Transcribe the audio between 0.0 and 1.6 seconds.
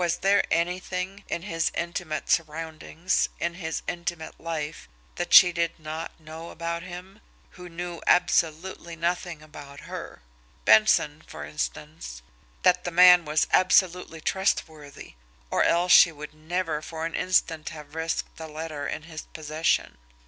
Was there anything, in